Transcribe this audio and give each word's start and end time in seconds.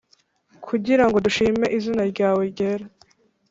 Kugirango 0.67 1.17
dushime 1.25 1.65
izina 1.77 2.03
ryawe 2.11 2.41
ryera 2.51 2.85